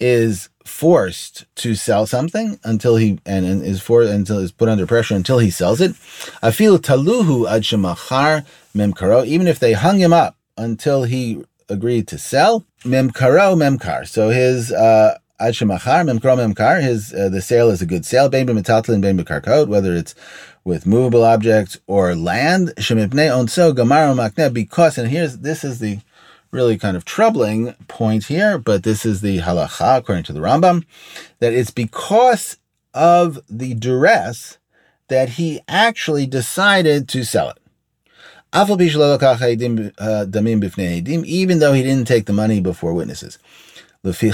[0.00, 4.86] is forced to sell something until he and, and is for until is put under
[4.86, 5.92] pressure until he sells it.
[6.42, 12.08] I feel taluhu ad shemachar memkaro, even if they hung him up until he agreed
[12.08, 14.06] to sell memkaro memkar.
[14.08, 16.82] So his uh ad shemachar memkaro memkar.
[16.82, 18.28] His uh, the sale is a good sale.
[18.28, 20.14] Bein b'metatlin bein b'karkot, whether it's
[20.64, 22.72] with movable objects or land.
[22.76, 25.98] Shemipnei onso gamar makne because and here's this is the
[26.50, 30.84] really kind of troubling point here, but this is the halacha according to the Rambam,
[31.38, 32.56] that it's because
[32.92, 34.58] of the duress
[35.08, 37.58] that he actually decided to sell it.
[38.52, 38.64] Uh,
[41.24, 43.38] even though he didn't take the money before witnesses.
[44.02, 44.30] Therefore,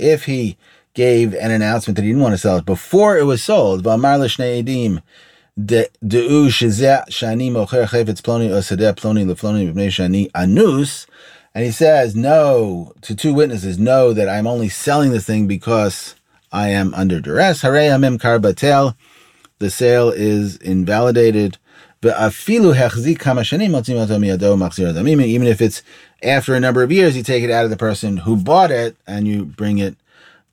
[0.00, 0.56] if he
[0.94, 3.86] gave an announcement that he didn't want to sell it before it was sold,
[6.03, 11.07] דעו שזה שאני מוכר חפץ פלוני או שדה פלוני לפלוני מפני שאני אנוס,
[11.55, 16.15] and he says, no, to two witnesses, know that I'm only selling the thing because
[16.51, 17.61] I am under duress.
[17.61, 18.93] Hare hamim karbatel,
[19.59, 21.57] the sale is invalidated.
[22.03, 22.13] Even
[25.47, 25.81] if it's
[26.21, 28.97] after a number of years, you take it out of the person who bought it
[29.07, 29.95] and you bring it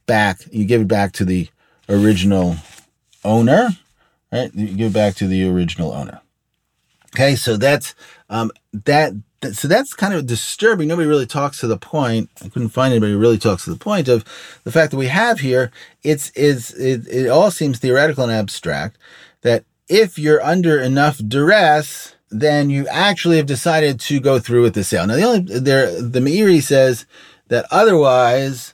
[0.06, 1.48] back, you give it back to the
[1.88, 2.56] original
[3.24, 3.70] owner
[4.31, 4.53] right?
[4.53, 6.21] You back to the original owner.
[7.15, 7.95] Okay, so that's
[8.29, 9.55] um, that, that.
[9.55, 10.87] So that's kind of disturbing.
[10.87, 12.29] Nobody really talks to the point.
[12.43, 14.23] I couldn't find anybody who really talks to the point of
[14.63, 15.71] the fact that we have here.
[16.03, 18.97] It's is it, it all seems theoretical and abstract.
[19.41, 24.75] That if you're under enough duress, then you actually have decided to go through with
[24.75, 25.07] the sale.
[25.07, 27.05] Now, the only there, the Meiri says
[27.47, 28.73] that otherwise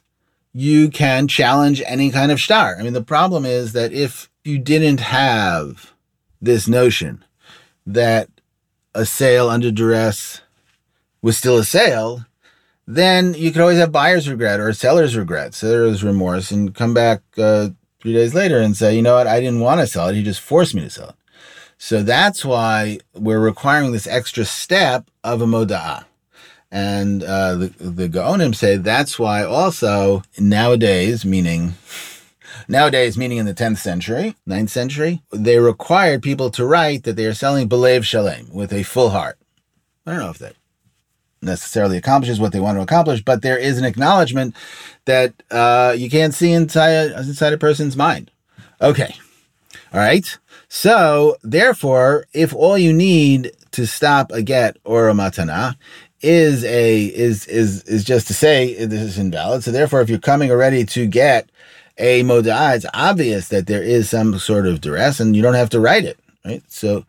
[0.53, 2.77] you can challenge any kind of shtar.
[2.77, 5.93] I mean, the problem is that if you didn't have
[6.41, 7.23] this notion
[7.85, 8.29] that
[8.93, 10.41] a sale under duress
[11.21, 12.25] was still a sale,
[12.85, 17.21] then you could always have buyer's regret or seller's regret, seller's remorse, and come back
[17.37, 17.69] uh,
[18.01, 20.15] three days later and say, you know what, I didn't want to sell it.
[20.15, 21.15] He just forced me to sell it.
[21.77, 26.05] So that's why we're requiring this extra step of a moda'ah.
[26.71, 31.75] And uh, the, the Gaonim say that's why also nowadays, meaning
[32.67, 37.25] nowadays, meaning in the 10th century, 9th century, they required people to write that they
[37.25, 39.37] are selling Belev Shalem with a full heart.
[40.05, 40.55] I don't know if that
[41.41, 44.55] necessarily accomplishes what they want to accomplish, but there is an acknowledgement
[45.05, 48.31] that uh, you can't see inside inside a person's mind.
[48.81, 49.13] Okay,
[49.93, 50.37] all right.
[50.69, 55.75] So therefore, if all you need to stop a get or a matana
[56.21, 59.63] is a is is is just to say this is invalid.
[59.63, 61.49] So therefore, if you're coming already to get
[61.97, 65.69] a moda, it's obvious that there is some sort of duress, and you don't have
[65.71, 66.63] to write it, right?
[66.67, 67.05] So.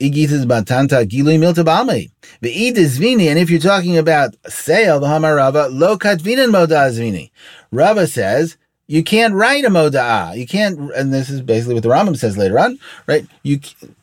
[0.00, 2.10] Igitas batanta gilui milta balmi.
[2.42, 7.30] zvini, and if you're talking about sale, the Hamarava, lo katvinan moda zvini.
[7.70, 8.56] Rava says
[8.90, 10.34] you can't write a moda.
[10.36, 13.26] You can't, and this is basically what the Rambam says later on, right?
[13.42, 13.60] You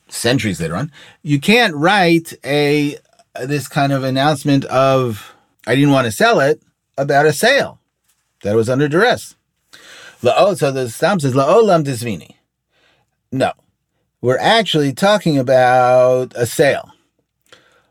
[0.08, 0.92] centuries later on,
[1.24, 2.98] you can't write a
[3.44, 6.62] this kind of announcement of I didn't want to sell it
[6.98, 7.80] about a sale
[8.44, 9.36] that was under duress.
[10.22, 12.36] So the Stam says La'olam Disvini.
[13.32, 13.52] No,
[14.20, 16.92] we're actually talking about a sale.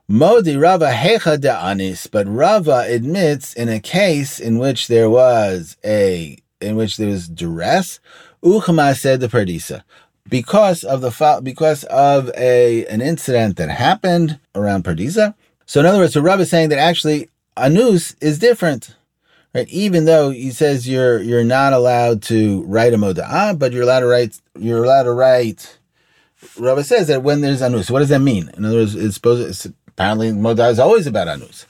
[0.08, 5.76] Modi Rava Hecha de Anis, but Rava admits in a case in which there was
[5.84, 8.00] a in which there was duress,
[8.42, 9.82] Uchama said the Pardisa
[10.28, 15.34] because of the because of a an incident that happened around Pardisa.
[15.64, 18.95] So in other words, the Rav is saying that actually anus is different,
[19.56, 19.68] right?
[19.68, 24.00] Even though he says you're you're not allowed to write a moda'ah, but you're allowed
[24.00, 25.78] to write you're allowed to write.
[26.58, 28.50] Rabbi says that when there's anus, what does that mean?
[28.56, 31.66] In other words, it's supposed it's, apparently moda is always about anus,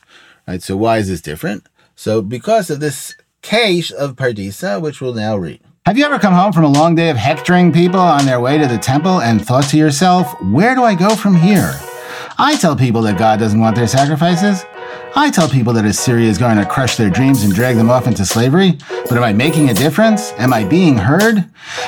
[0.47, 0.63] right?
[0.63, 1.67] So why is this different?
[1.95, 5.61] So because of this case of Pardisa, which we'll now read.
[5.87, 8.59] Have you ever come home from a long day of hectoring people on their way
[8.59, 11.73] to the temple and thought to yourself, where do I go from here?
[12.39, 14.65] I tell people that God doesn't want their sacrifices.
[15.19, 18.07] I tell people that Assyria is going to crush their dreams and drag them off
[18.07, 18.79] into slavery.
[19.09, 20.33] But am I making a difference?
[20.33, 21.43] Am I being heard?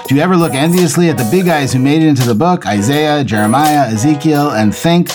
[0.07, 2.67] Do you ever look enviously at the big guys who made it into the book,
[2.67, 5.11] Isaiah, Jeremiah, Ezekiel, and think,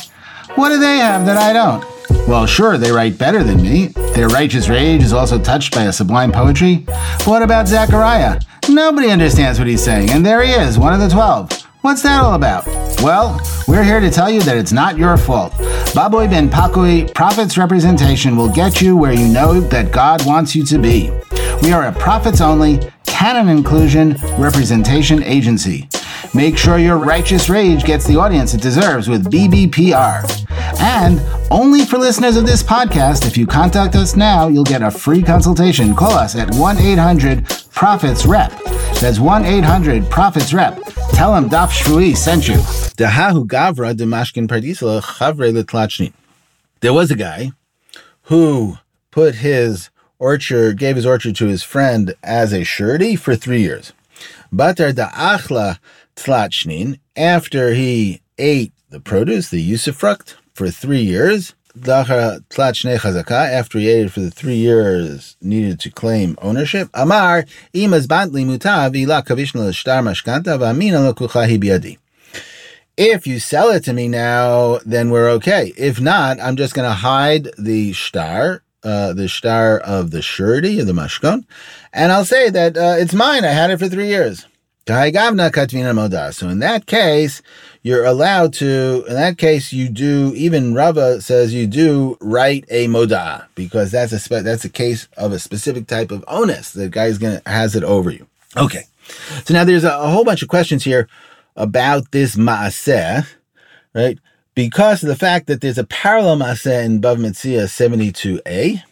[0.54, 2.28] what do they have that I don't?
[2.28, 3.88] Well, sure, they write better than me.
[4.14, 6.84] Their righteous rage is also touched by a sublime poetry.
[6.86, 8.40] But what about Zechariah?
[8.70, 11.50] Nobody understands what he's saying, and there he is, one of the twelve.
[11.84, 12.66] What's that all about?
[13.02, 15.52] Well, we're here to tell you that it's not your fault.
[15.92, 20.64] Baboy Ben Pakui, Prophet's Representation, will get you where you know that God wants you
[20.68, 21.12] to be.
[21.62, 25.90] We are a prophets only, canon inclusion, representation agency.
[26.34, 30.24] Make sure your righteous rage gets the audience it deserves with BBPR.
[30.80, 31.20] And
[31.52, 35.22] only for listeners of this podcast, if you contact us now, you'll get a free
[35.22, 35.94] consultation.
[35.96, 38.54] Call us at 1 800 Prophets Rep.
[39.02, 40.80] That's 1 800 Prophets Rep.
[41.14, 42.56] Tell him Daf Shvui sent you.
[42.98, 46.14] Dahahu Gavra de Mashkin Pardisla Chavre
[46.82, 47.52] There was a guy
[48.24, 48.78] who
[49.12, 53.94] put his orchard, gave his orchard to his friend as a surety for three years.
[54.54, 55.80] Batar da Achla
[56.16, 64.20] Tlachnin, after he ate the produce, the usufruct, for three years, after he it for
[64.20, 66.90] the three years needed to claim ownership.
[66.94, 68.94] Amar, imas bantli mutav
[69.74, 71.98] shtar mashkanta v'amina lokuchahi.
[72.96, 75.74] If you sell it to me now, then we're okay.
[75.76, 80.80] If not, I'm just going to hide the shtar, uh, the shtar of the surety
[80.80, 81.44] of the mashkon,
[81.92, 83.46] and I'll say that uh, it's mine.
[83.46, 84.46] I had it for three years.
[84.86, 87.42] So in that case,
[87.84, 92.88] you're allowed to, in that case, you do, even Rava says you do write a
[92.88, 96.72] moda because that's a, spe- that's a case of a specific type of onus.
[96.72, 98.28] The guy's going to, has it over you.
[98.58, 98.84] Okay.
[99.46, 101.08] So now there's a, a whole bunch of questions here
[101.56, 103.26] about this maaseh,
[103.94, 104.20] right?
[104.56, 108.84] Because of the fact that there's a parallel maaseh in Bava Metzia 72a,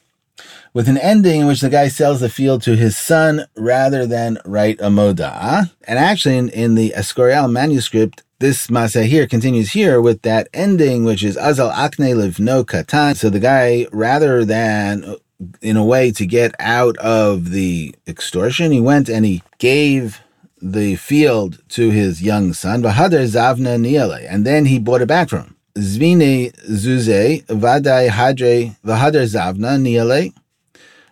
[0.74, 4.38] with an ending in which the guy sells the field to his son rather than
[4.46, 5.70] write a moda.
[5.88, 11.04] And actually, in, in the Escorial manuscript, this masa here continues here with that ending,
[11.04, 13.16] which is Azal Akne no Katan.
[13.16, 15.16] So the guy, rather than
[15.62, 20.22] in a way to get out of the extortion, he went and he gave
[20.62, 25.30] the field to his young son, Vahadar Zavna Niele, and then he bought it back
[25.30, 25.56] from him.
[25.76, 30.41] Zvini Zuze Vadai Hadre Vahadar Zavna Niale uh,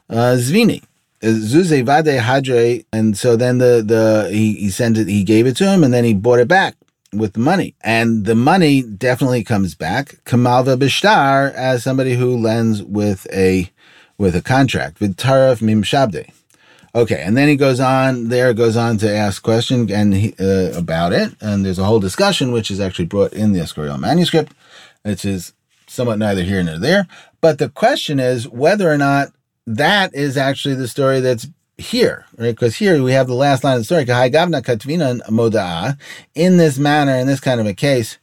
[0.10, 0.84] Zvini.
[1.22, 5.58] Zuze Vade Hadre, and so then the the he, he sent it, he gave it
[5.58, 6.76] to him, and then he bought it back
[7.12, 10.24] with the money, and the money definitely comes back.
[10.26, 13.70] Kamalva Bishtar as somebody who lends with a
[14.18, 15.18] with a contract with
[15.62, 16.32] Mim Shabde.
[16.96, 20.72] Okay, and then he goes on there, goes on to ask question and he, uh,
[20.76, 24.54] about it, and there's a whole discussion which is actually brought in the Escorial manuscript,
[25.04, 25.54] which is
[25.86, 27.08] somewhat neither here nor there.
[27.42, 29.32] But the question is whether or not
[29.68, 32.52] that is actually the story that's here, right?
[32.52, 34.04] Because here we have the last line of the story.
[36.36, 38.18] In this manner, in this kind of a case,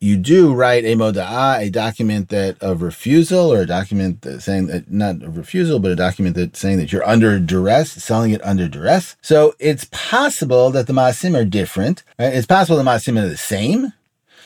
[0.00, 4.66] you do write a moda'a, a document that of refusal, or a document that saying
[4.66, 8.44] that not a refusal, but a document that saying that you're under duress, selling it
[8.44, 9.16] under duress.
[9.22, 12.02] So it's possible that the maasim are different.
[12.18, 12.34] Right?
[12.34, 13.92] It's possible the maasim are the same.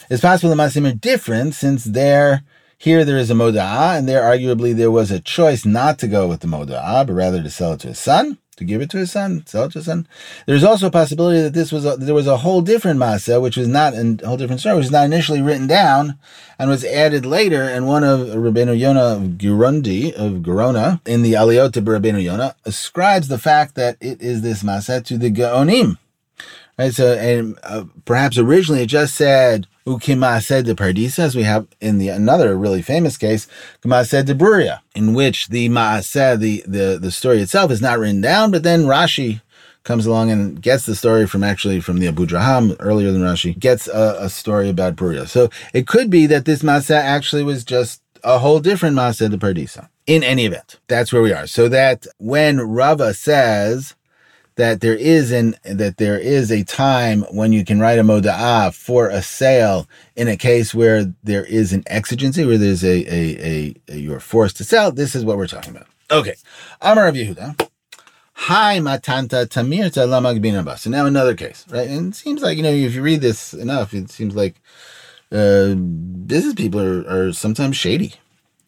[0.09, 2.43] It's possible the maasim are different since they're
[2.79, 6.27] here there is a moda'a, and there arguably there was a choice not to go
[6.27, 8.99] with the moda'a, but rather to sell it to his son to give it to
[8.99, 10.07] his son, sell it to his son.
[10.47, 13.57] There's also a possibility that this was a, there was a whole different masa, which
[13.57, 16.19] was not a whole different story, which was not initially written down
[16.59, 17.63] and was added later.
[17.63, 22.57] And one of Rabbeinu Yonah of Gerondi of Gerona in the Aliyot of Rabbeinu Yonah
[22.65, 25.99] ascribes the fact that it is this masa to the Gaonim.
[26.79, 31.43] Right, so and uh, perhaps originally it just said Ukima said the Pardisa, as we
[31.43, 33.49] have in the another really famous case,
[33.83, 37.99] Kima said the Bruria, in which the Maaseh, the, the the story itself is not
[37.99, 39.41] written down, but then Rashi
[39.83, 43.89] comes along and gets the story from actually from the Abudraham earlier than Rashi, gets
[43.89, 45.27] a, a story about Bruria.
[45.27, 49.39] So it could be that this Maaseh actually was just a whole different Maaseh the
[49.39, 49.89] Pardisa.
[50.07, 51.47] In any event, that's where we are.
[51.47, 53.95] So that when Rava says
[54.59, 58.75] that there is an that there is a time when you can write a moda'ah
[58.75, 63.47] for a sale in a case where there is an exigency, where there's a, a,
[63.53, 64.91] a, a you're forced to sell.
[64.91, 65.87] This is what we're talking about.
[66.11, 66.35] Okay.
[66.81, 67.69] Amar of Yehuda.
[68.33, 71.89] Hi matanta Tamir tamirta lamagbin So now another case, right?
[71.89, 74.61] And it seems like, you know, if you read this enough, it seems like
[75.31, 78.15] uh, business people are, are sometimes shady.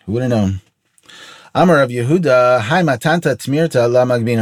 [0.06, 0.60] Who would have known?
[1.52, 4.38] Amar of Yehuda, hi matanta tmirta lamagbin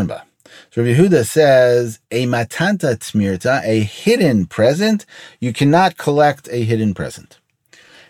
[0.70, 5.06] so Yehuda says a matanta tmirta, a hidden present,
[5.40, 7.38] you cannot collect a hidden present.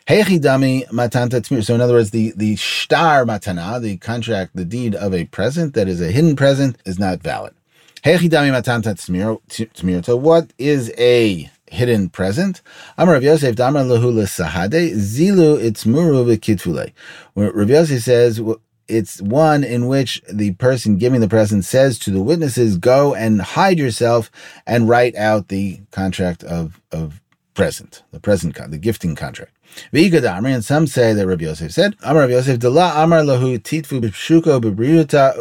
[0.09, 1.63] Hechidami matanta tmir.
[1.63, 5.75] So in other words, the the shtar matana, the contract, the deed of a present
[5.75, 7.55] that is a hidden present, is not valid.
[8.03, 10.19] Hechidami matanta tmirta.
[10.19, 12.63] What is a hidden present?
[12.97, 16.93] Amar Rav Yosef damar lahu sahade zilu itzmuru v'kitfule.
[17.37, 18.41] Rav Yosef says
[18.89, 23.41] it's one in which the person giving the present says to the witnesses, go and
[23.41, 24.31] hide yourself
[24.67, 27.21] and write out the contract of, of
[27.55, 29.53] present, the present, the gifting contract.
[29.93, 35.37] And some say that Rabbi Yosef said, Amar Rabbi Yosef, Amar lahu titfu b'birita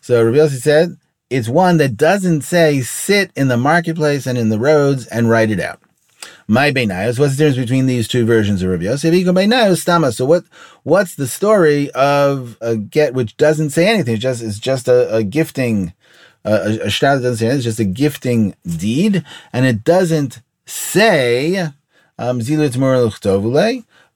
[0.00, 0.96] So Rabbi Yosef said,
[1.30, 5.50] it's one that doesn't say sit in the marketplace and in the roads and write
[5.50, 5.80] it out.
[6.46, 7.18] My Beinayos.
[7.18, 9.12] What's the difference between these two versions of Rabbi Yosef?
[9.12, 10.14] Stama.
[10.14, 10.44] So what?
[10.82, 14.14] What's the story of a get which doesn't say anything?
[14.14, 15.94] It's just it's just a, a gifting.
[16.44, 17.56] Uh, a shtar doesn't say anything.
[17.56, 21.70] It's just a gifting deed, and it doesn't say
[22.18, 22.38] um,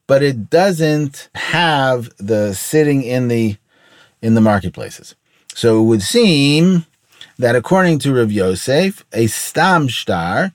[0.07, 3.57] but it doesn't have the sitting in the
[4.21, 5.15] in the marketplaces.
[5.53, 6.85] So it would seem
[7.37, 10.51] that according to Rav Yosef, a stam shtar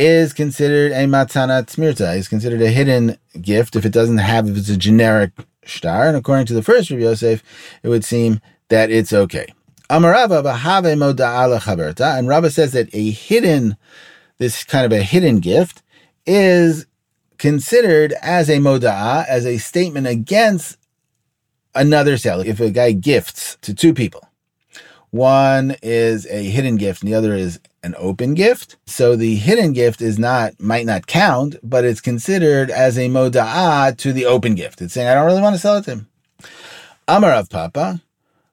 [0.00, 2.16] is considered a matana tzmirta.
[2.16, 5.32] Is considered a hidden gift if it doesn't have if it's a generic
[5.64, 6.08] shtar.
[6.08, 7.42] And according to the first Rabbi Yosef,
[7.82, 9.46] it would seem that it's okay.
[9.90, 13.76] Amarava bahave moda'ala and Rava says that a hidden,
[14.38, 15.82] this kind of a hidden gift,
[16.24, 16.86] is
[17.36, 20.78] considered as a moda'a, as a statement against
[21.74, 22.40] another sale.
[22.40, 24.26] If a guy gifts to two people,
[25.10, 28.76] one is a hidden gift and the other is an open gift.
[28.86, 33.96] So the hidden gift is not, might not count, but it's considered as a moda'ah
[33.98, 34.82] to the open gift.
[34.82, 36.08] It's saying, I don't really want to sell it to him.
[37.08, 38.02] Amar Rav Papa.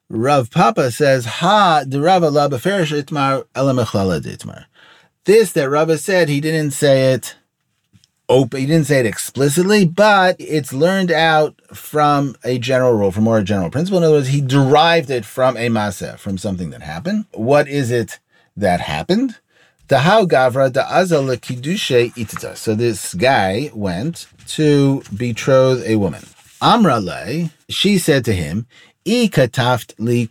[0.10, 4.66] Rav Papa says, Ha, the Rava la beferish itmar elamechlala itmar.
[5.26, 7.36] This that Rava said, he didn't say it
[8.30, 8.62] open.
[8.62, 13.40] He didn't say it explicitly, but it's learned out from a general rule, from more
[13.40, 13.98] a general principle.
[13.98, 17.26] In other words, he derived it from a maseh, from something that happened.
[17.34, 18.20] What is it
[18.58, 19.38] that happened?
[19.90, 19.96] So
[22.76, 26.24] this guy went to betroth a woman.
[26.62, 28.68] Amrale, she said to him,
[29.06, 30.30] I kataft li.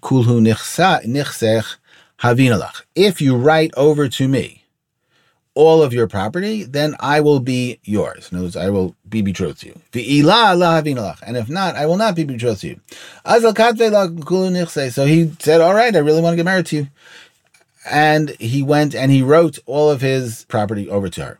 [2.94, 4.62] If you write over to me
[5.54, 8.28] all of your property, then I will be yours.
[8.30, 9.80] In other words, I will be betrothed to you.
[11.26, 12.80] And if not, I will not be betrothed to you.
[14.90, 16.88] So he said, All right, I really want to get married to you.
[17.88, 21.38] And he went and he wrote all of his property over to her.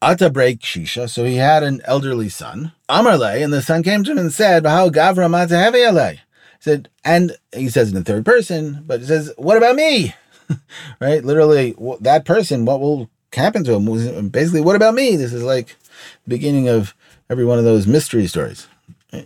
[0.00, 2.72] Ata break Shisha, so he had an elderly son.
[2.88, 6.18] Amarle, and the son came to him and said, How Gavra He
[6.58, 10.14] said, and he says in the third person, but he says, What about me?
[11.00, 11.24] right?
[11.24, 14.28] Literally, that person, what will happen to him?
[14.28, 15.14] Basically, what about me?
[15.14, 15.76] This is like
[16.24, 16.96] the beginning of
[17.30, 18.66] every one of those mystery stories.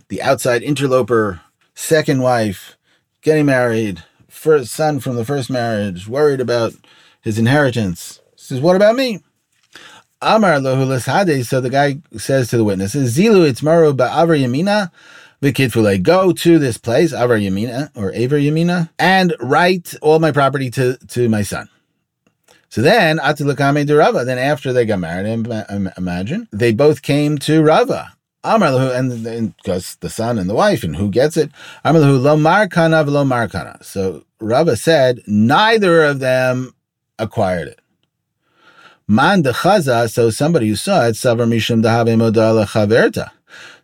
[0.09, 1.41] The outside interloper,
[1.73, 2.77] second wife,
[3.21, 4.03] getting married,
[4.37, 6.73] first son from the first marriage, worried about
[7.21, 8.21] his inheritance.
[8.35, 9.19] He says, What about me?
[10.21, 10.61] Amar.
[10.61, 14.91] So the guy says to the witnesses, Zilu it's maru ba'avar yamina.
[15.41, 20.71] Vikitfule, go to this place, Avar Yamina or Avar Yamina, and write all my property
[20.71, 21.69] to, to my son.
[22.69, 24.25] So then, Atilakame de Rava.
[24.25, 25.47] Then after they got married,
[25.95, 28.13] imagine they both came to Rava.
[28.43, 31.51] Amar and because the son and the wife, and who gets it?
[31.83, 33.83] Amar lo markana lo markana.
[33.83, 36.73] So Rava said neither of them
[37.17, 37.79] acquired it.
[39.07, 40.09] Man de chaza.
[40.11, 43.31] So somebody who saw it, savar mishum dahave modala chaverta.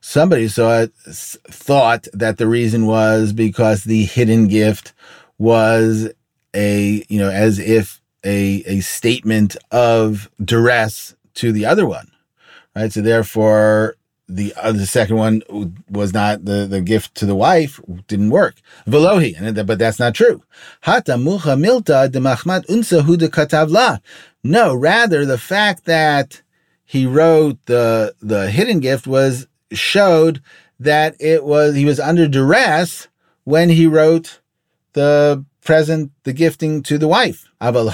[0.01, 4.93] Somebody saw it, thought that the reason was because the hidden gift
[5.37, 6.11] was
[6.53, 12.11] a, you know, as if a, a statement of duress to the other one,
[12.75, 12.91] right?
[12.91, 13.95] So therefore,
[14.27, 15.41] the uh, the second one
[15.89, 18.55] was not the, the gift to the wife didn't work.
[18.87, 20.41] Velohi, but that's not true.
[20.81, 24.01] Hata mucha milta de machmat unsa de katavla.
[24.43, 26.41] No, rather the fact that
[26.85, 30.41] he wrote the the hidden gift was showed
[30.79, 33.07] that it was he was under duress
[33.43, 34.39] when he wrote
[34.93, 37.49] the present, the gifting to the wife.
[37.59, 37.85] But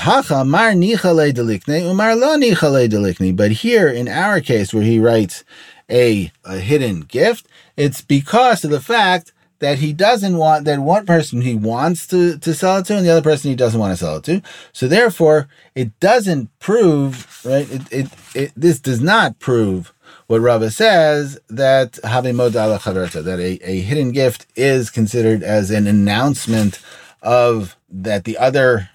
[3.52, 5.44] here in our case, where he writes
[5.90, 11.06] a, a hidden gift, it's because of the fact that he doesn't want that one
[11.06, 13.92] person he wants to, to sell it to and the other person he doesn't want
[13.92, 14.42] to sell it to.
[14.72, 17.70] So therefore, it doesn't prove, right?
[17.70, 19.94] It, it, it this does not prove
[20.28, 26.80] what Rava says that that a, a hidden gift is considered as an announcement
[27.22, 28.90] of that the other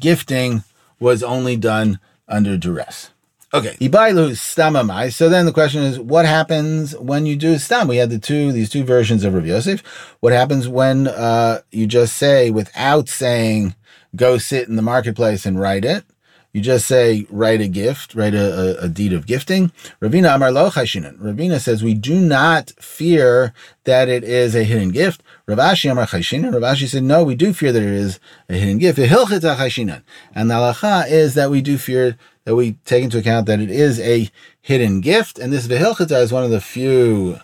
[0.00, 0.64] gifting
[0.98, 3.10] was only done under duress.
[3.54, 5.12] Okay, Ibailu stamamai.
[5.12, 7.86] So then the question is, what happens when you do stam?
[7.86, 9.80] We had the two, these two versions of Rav Yosef.
[10.18, 13.76] What happens when uh, you just say, without saying,
[14.16, 16.04] go sit in the marketplace and write it?
[16.52, 19.70] You just say, write a gift, write a, a, a deed of gifting.
[20.00, 23.52] Ravina Amar Lo Ravina says, we do not fear
[23.84, 25.22] that it is a hidden gift.
[25.48, 26.52] Ravashi Amar Chashinan.
[26.52, 28.98] Ravashi said, no, we do fear that it is a hidden gift.
[28.98, 33.70] And the halacha is that we do fear that we take into account that it
[33.70, 34.30] is a
[34.60, 35.38] hidden gift.
[35.38, 37.40] And this Vihilchita is one of the few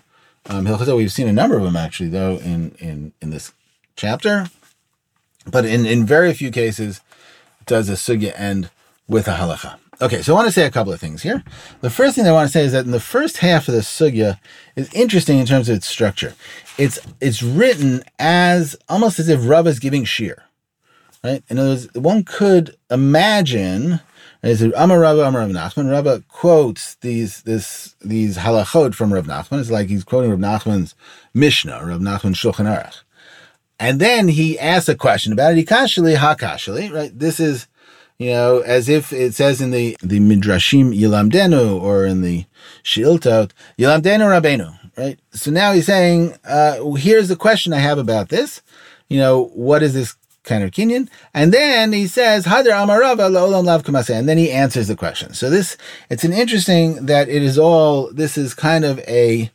[0.46, 0.96] um, Hilchita.
[0.96, 3.52] We've seen a number of them actually, though, in, in, in this
[3.96, 4.50] chapter.
[5.46, 7.00] But in, in very few cases
[7.66, 8.70] does a sugya end
[9.08, 9.78] with a halacha.
[10.02, 11.44] Okay, so I want to say a couple of things here.
[11.82, 13.80] The first thing I want to say is that in the first half of the
[13.80, 14.38] sugya
[14.74, 16.34] is interesting in terms of its structure.
[16.78, 20.40] It's it's written as almost as if Rav is giving shiur,
[21.22, 21.42] right?
[21.50, 24.00] In other words, one could imagine
[24.42, 25.90] as Amar Rabba Amar Rav Nachman.
[25.90, 29.60] Rabba quotes these this these halachot from Rav Nachman.
[29.60, 30.94] It's like he's quoting Rav Nachman's
[31.34, 33.02] Mishnah, Rav Nachman's Shulchan Aruch.
[33.78, 35.56] And then he asks a question about it.
[35.56, 37.18] He Ikashli hakashli, right?
[37.18, 37.66] This is
[38.20, 42.44] you know, as if it says in the, the Midrashim Yilamdenu or in the
[42.84, 45.18] Shiltot, Yilamdenu Rabenu, right?
[45.30, 48.60] So now he's saying, uh, here's the question I have about this.
[49.08, 50.16] You know, what is this
[50.48, 51.08] of kinyan?
[51.34, 54.14] And then he says, Hadar Amarava La'olam Lav Kamase.
[54.14, 55.34] And then he answers the question.
[55.34, 55.76] So this,
[56.08, 59.50] it's an interesting that it is all, this is kind of a,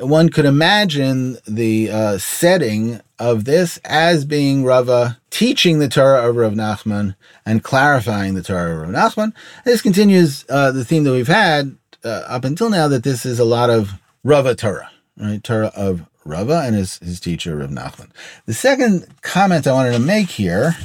[0.00, 6.36] one could imagine the uh, setting of this as being Rava teaching the Torah of
[6.36, 7.14] Rav Nachman
[7.46, 9.32] and clarifying the Torah of Rav Nachman.
[9.64, 13.38] This continues uh, the theme that we've had uh, up until now that this is
[13.38, 13.92] a lot of
[14.24, 15.42] Rava Torah, right?
[15.42, 18.10] Torah of Rava and his, his teacher Rav Nachman.
[18.46, 20.76] The second comment I wanted to make here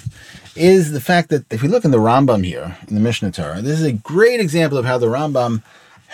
[0.55, 3.61] is the fact that if we look in the Rambam here in the Mishnah Torah,
[3.61, 5.63] this is a great example of how the Rambam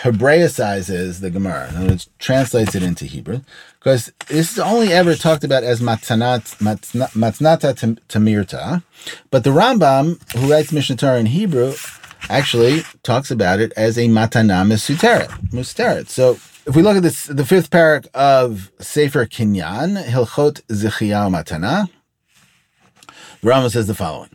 [0.02, 1.72] Hebraicizes the Gemara.
[1.74, 3.42] and words, translates it into Hebrew.
[3.80, 8.84] Because this is only ever talked about as matnat, matnata tamirta.
[9.32, 11.76] But the Rambam, who writes Mishnah Torah in Hebrew,
[12.30, 14.66] actually talks about it as a matana.
[15.52, 16.10] Musteret.
[16.10, 21.90] So if we look at this, the fifth parak of Sefer Kinyan, Hilchot Zichiyah Matana,
[23.42, 24.32] the Rambam says the following.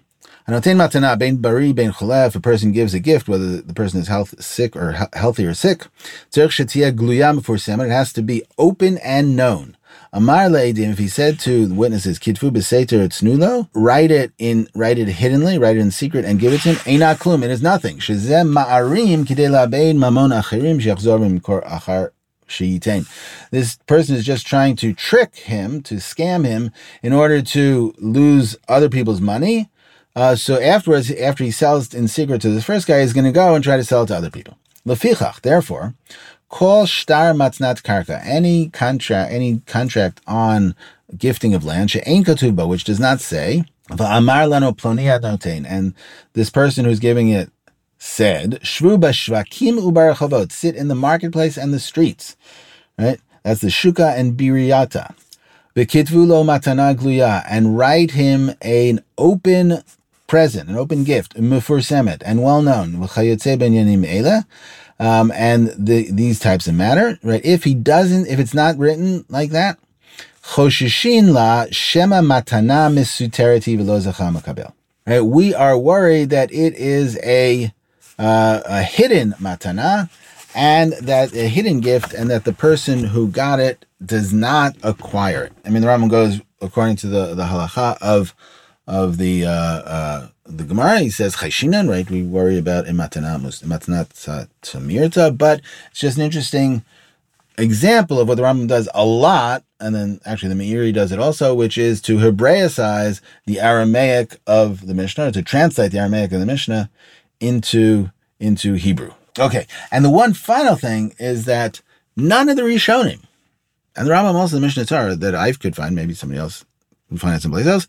[0.46, 2.28] Hanotein matana bein bari bein choleh.
[2.28, 5.46] If a person gives a gift, whether the person is health, sick or he- healthy
[5.46, 5.86] or sick,
[6.30, 9.76] tzerich shetia gluyam for It has to be open and known.
[10.12, 14.98] Amar le'edim, if he said to the witnesses, kitfu b'seter tznulo, write it in, write
[14.98, 16.76] it hiddenly, write it in secret, and give it to him.
[16.76, 17.98] Eina klum, it is nothing.
[17.98, 22.10] Shezem ma'arim kidei la'bein mamon achirim shechzor b'mkor achar
[23.50, 26.72] This person is just trying to trick him, to scam him,
[27.02, 29.70] in order to lose other people's money.
[30.16, 33.32] Uh, so afterwards, after he sells in secret to this first guy, he's going to
[33.32, 34.58] go and try to sell it to other people.
[34.86, 35.94] Lefichach, therefore,
[36.50, 40.74] Call shtar matznat karka, any contract, any contract on
[41.16, 45.94] gifting of land, she'ein katuba, which does not say, and
[46.32, 47.52] this person who's giving it
[48.02, 52.34] said, shvu b'shvakim ubarachavot, sit in the marketplace and the streets,
[52.98, 53.20] right?
[53.42, 55.14] That's the shuka and biriata.
[55.76, 59.84] V'kitvu lo matana gluya, and write him an open
[60.26, 64.46] present, an open gift, mufur mufursemet, and well known, v'chayotze ben yanim eila,
[64.98, 67.44] um, and the, these types of matter, right?
[67.44, 69.78] If he doesn't, if it's not written like that,
[70.42, 74.72] choshishin la shema matana misuteriti makabel.
[75.06, 75.20] Right?
[75.20, 77.74] We are worried that it is a
[78.20, 80.10] uh, a hidden matana,
[80.54, 85.44] and that a hidden gift, and that the person who got it does not acquire
[85.44, 85.52] it.
[85.64, 88.34] I mean, the Rambam goes according to the the halacha of
[88.86, 92.10] of the uh, uh, the Gemara, he says chayshinan, right?
[92.10, 96.84] We worry about imatanamus, imatanat tamirta, but it's just an interesting
[97.56, 101.18] example of what the Rambam does a lot, and then actually the Meiri does it
[101.18, 106.40] also, which is to Hebraicize the Aramaic of the Mishnah, to translate the Aramaic of
[106.40, 106.90] the Mishnah
[107.40, 109.12] into into Hebrew.
[109.38, 111.80] Okay, and the one final thing is that
[112.16, 113.22] none of the Rishonim,
[113.96, 116.64] and the Rambam also the Mishnah Torah that I could find, maybe somebody else
[117.08, 117.86] can find it someplace else,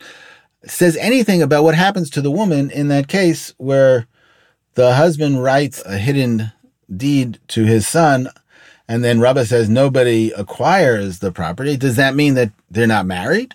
[0.65, 4.07] says anything about what happens to the woman in that case where
[4.75, 6.51] the husband writes a hidden
[6.95, 8.29] deed to his son
[8.91, 11.77] and then Rabbah says nobody acquires the property.
[11.77, 13.53] Does that mean that they're not married?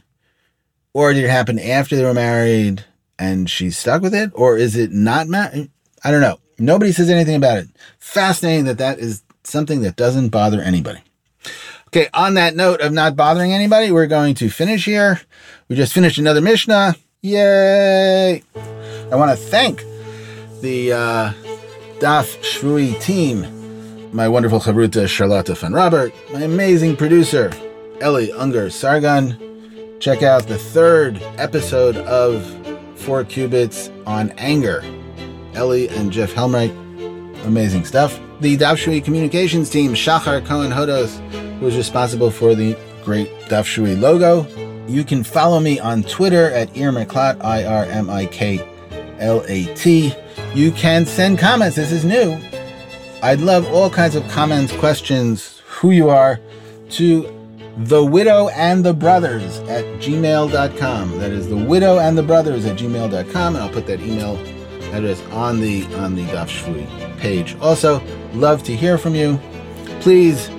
[0.94, 2.86] Or did it happen after they were married
[3.18, 4.30] and she's stuck with it?
[4.32, 5.70] Or is it not married?
[6.06, 6.38] I don't know.
[6.56, 7.66] Nobody says anything about it.
[7.98, 11.00] Fascinating that that is something that doesn't bother anybody.
[11.88, 15.20] Okay, on that note of not bothering anybody, we're going to finish here.
[15.68, 16.94] We just finished another Mishnah.
[17.22, 18.40] Yay!
[18.54, 19.82] I want to thank
[20.60, 21.32] the uh,
[21.98, 27.50] Daf Shvui team, my wonderful Chavruta Charlotte Van Robert, my amazing producer
[28.00, 29.98] Ellie Unger Sargon.
[29.98, 32.44] Check out the third episode of
[32.94, 34.84] Four Cubits on Anger.
[35.56, 36.70] Ellie and Jeff Helmreich.
[37.44, 38.20] Amazing stuff.
[38.40, 41.18] The Daf Shvui communications team, Shachar Cohen Hodos,
[41.58, 44.46] who is responsible for the great Daf Shvui logo.
[44.86, 48.68] You can follow me on Twitter at Irmiklat, I R M I K
[49.18, 50.12] L A T.
[50.54, 51.76] You can send comments.
[51.76, 52.38] This is new.
[53.22, 56.38] I'd love all kinds of comments, questions, who you are,
[56.90, 57.32] to
[57.78, 61.18] the widow and the brothers at gmail.com.
[61.18, 63.54] That is the widow and the brothers at gmail.com.
[63.54, 64.36] And I'll put that email
[64.96, 67.56] address on the on the Daf Shvui page.
[67.60, 69.40] Also, love to hear from you.
[70.00, 70.50] Please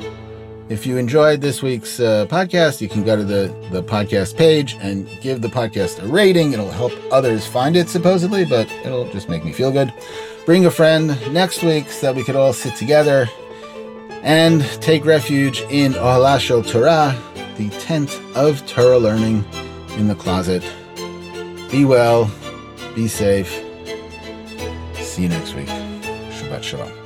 [0.70, 4.76] if you enjoyed this week's uh, podcast, you can go to the, the podcast page
[4.82, 6.52] and give the podcast a rating.
[6.52, 9.94] It'll help others find it, supposedly, but it'll just make me feel good.
[10.46, 13.30] Bring a friend next week so that we could all sit together
[14.24, 17.18] and take refuge in Ohalashel Torah,
[17.56, 19.46] the tent of Torah learning
[19.98, 20.64] in the closet.
[21.72, 22.30] Be well,
[22.94, 23.67] be safe.
[25.18, 25.66] See you next week.
[25.66, 26.97] Shabbat Shalom.